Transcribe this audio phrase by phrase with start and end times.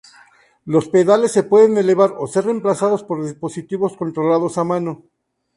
[0.65, 5.05] Los pedales se pueden elevar o ser reemplazados por dispositivos controlados a mano.